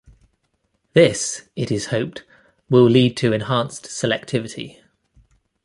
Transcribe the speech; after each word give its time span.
This, 0.93 1.47
it 1.55 1.69
is 1.71 1.85
hoped, 1.93 2.23
will 2.71 2.89
lead 2.89 3.15
to 3.17 3.33
enhanced 3.33 3.83
selectivity. 3.83 4.81